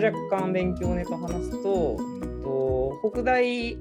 [0.00, 1.96] 若干勉強ネタ話すと、
[2.44, 3.76] と北大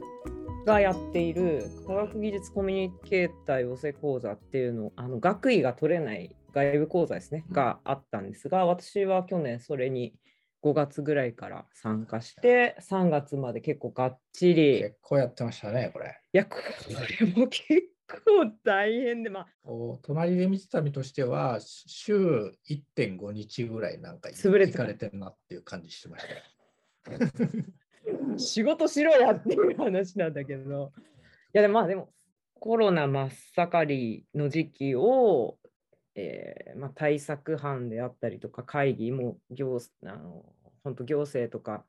[0.65, 10.15] がやっている科学技術コミュニケーター養成講座っていうのあの学位が取れない外部講座ですね、があったんですが私は去年それに
[10.63, 14.79] 5月ぐらいから参加して3月まで結構がっちり。
[14.79, 16.19] 結構やってましたねこれ。
[16.33, 16.57] いやこ
[17.19, 17.63] れも結
[18.07, 19.47] 構大変でまあ。
[20.01, 26.25] 隣で見てた身としては週1.5日ぐらいなんか行かれてるなっていう感じしてまし
[27.05, 27.19] たよ。
[28.37, 30.93] 仕事しろやっていう話なんだけど。
[30.95, 32.13] いやでもまあでも
[32.59, 35.57] コロナ真っ盛りの時期を、
[36.15, 40.45] えーまあ、対策班であったりとか会議も行あの
[40.83, 41.85] 本当行政とか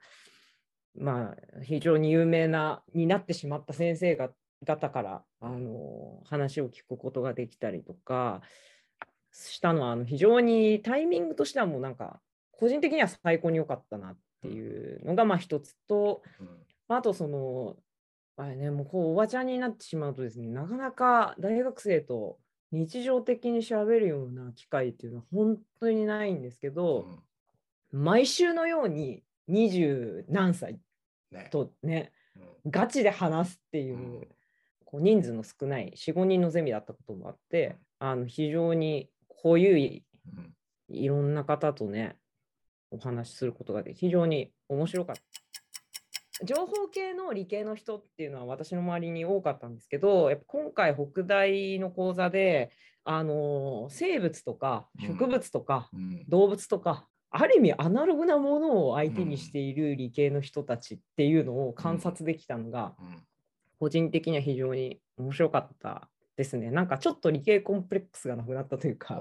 [0.96, 4.30] まあ非常に有名なになってしまった先生が
[4.66, 8.42] 方からあの話を聞くことができたりとか
[9.32, 12.20] したのはあの非常にタイミングとしてはもうなんか
[12.52, 16.48] 個人的には最高に良かったなっていうのがまあ一つと、うん。
[16.90, 17.76] あとその
[18.36, 22.38] あれねもうこうおばちゃんになってしまうとですねなかなか大学生と
[22.72, 27.06] 日常的に喋るような機会っていうのは本当にないんですけど、
[27.92, 30.78] 毎週のように二十何歳
[31.30, 31.48] ね。
[31.50, 32.70] とねうん。
[32.70, 34.28] ガチで話すっていうう、ん
[34.90, 39.10] こう人数の少ない45人のゼミだったこともあってあの非常に
[39.42, 40.02] 濃ゆい
[40.34, 40.54] うん
[40.88, 42.16] いろんな方とね
[42.90, 45.22] お話しすることができ非常に面白かった。
[46.46, 52.70] 情報系の理系の人っていうのは私の周りに多かったんですけどやっぱ今回北大の講座で
[53.04, 55.08] あの生物とかうん。
[55.08, 56.24] 植物とかうん。
[56.28, 63.22] 動物とか、ある意味アナログなものを相手にしている理系の人たちっていうのを観察できたのが、うん
[63.78, 66.70] 個人的には非常に面白かったですね。
[66.70, 69.20] なんかちょっと理系コンプレックスがなくなったというか、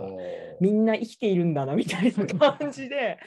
[0.62, 3.18] みんな生きているんだなみたいな感じで、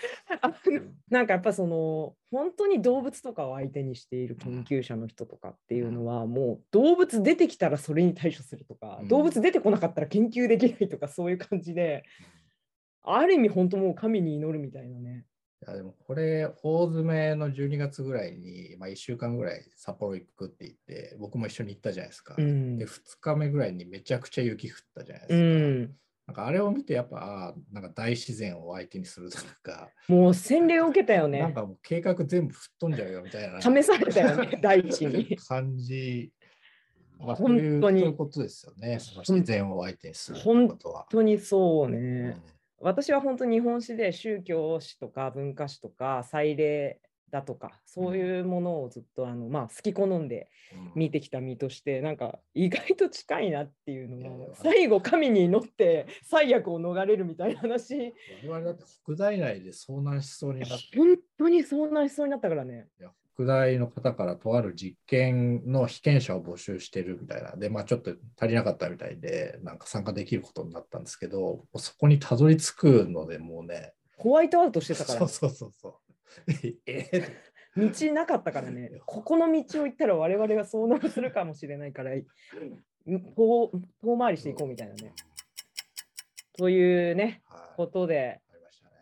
[0.40, 12.04] あ のなんかやっぱその本当に動物とかを相手にしている研究者の人とかっていうのは、もう動物出てきたらそれに対処するとか、うん動物出てこなかったら研究できないとかそういう感じで、
[13.02, 15.24] ある意味本当もう神に祈るみたいなね。
[15.66, 22.34] いやでもこれ、大詰めの12月ぐらいに、まあ、1週間ぐらい札幌行くって言って、僕も一緒に行ったじゃないですか。
[22.38, 25.92] うんで、2日目ぐらいにめちゃくちゃ雪降ったじゃないでうすか。
[25.92, 25.96] ん、
[26.28, 31.52] なんかあれを見て、やっぱ、なんか大自然を相手にするとか、もう洗礼を受けたよなんね。
[31.54, 33.60] かもう計画全部吹っ飛んじゃうよみたいな。
[33.60, 35.36] 試されたよね、 大地に。
[35.36, 36.32] 感じ。
[37.18, 38.98] まあ、そ本ういう当にそういうことですよね。
[38.98, 41.00] 自然を相手にすることは。
[41.00, 41.98] 本当にそううね。
[42.30, 42.42] ん
[42.80, 46.98] 私は本当日本史で宗教史とか文化史とか祭礼
[47.30, 58.14] だとかそういうものをずっとあの、まあ、好き好んでうん見てきた身としてなんか意外と近いなっていうのいやいやを最後神に祈って最悪を逃れるみたいな話
[58.46, 62.88] 我々だって北大内で遭難しそうになって、本当にそうなりそうになったからね。
[63.00, 67.56] いや北大の方からとある実験の被験者を募集してるみたいな。
[67.56, 75.94] で、まあちょっと足りなかったみたいで、なんか参加できることになったんですけど、もうそこにたどり着くのでもうね、ホワイトアウトしてたから そうそうそうそう。
[76.86, 82.24] えー道なかったからね ここの道を行ったら我々が遭難するかもしれないから遠
[83.06, 85.14] 遠回りしていこうみたいなね。
[86.58, 88.40] というねはいことで。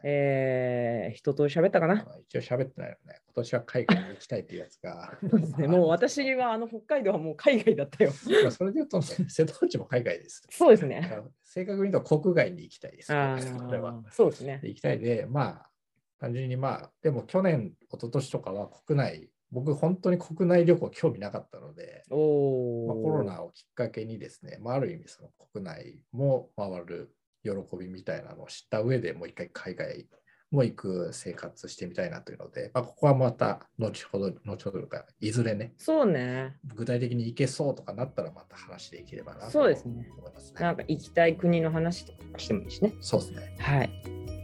[0.04, 1.96] えー、一通り喋ったかな。
[1.96, 3.20] まあ一応喋ってないよね。
[3.26, 5.18] 今年は海外に行きたいっていうやつが。
[5.20, 8.12] そうですね、 もう私はあの北海道はもう海外だったよ。
[8.42, 10.46] まあそれで言うと、瀬戸内も海外です。
[10.50, 11.10] そうですね。
[11.42, 13.36] 正確に言うと国外に行きたいです、あ
[13.66, 13.94] これは。
[13.94, 14.60] ーそうですね。
[14.62, 15.70] で行きたいで、まあ、
[16.18, 30.06] 単純にまあ、でも去年、一昨年とかは国内、僕本当に国内旅行興味なかったので、おまあ、お、コロナをきっかけにですね、まあ、ある意味その国内も回る喜びみたいなのを知った上でもう一回海外
[30.50, 36.56] も行く生活してみたいなというので、まあ、ここはまた後ほど、後ほどか、いずれね、そうね。
[36.74, 40.60] 具体的に行けそうとかなったらまた話できればなとそうですね思いますね。
[40.60, 42.94] なんか行きたい国の話とかしてもいいしね。
[43.00, 43.54] そうですね。
[43.58, 43.90] はい。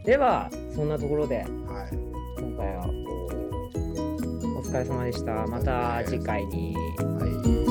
[0.04, 1.48] では、そんなところで、はい。
[2.38, 2.86] 今回は
[4.58, 5.46] お疲れ様でした。
[5.46, 6.74] また次回に。
[6.98, 7.63] はい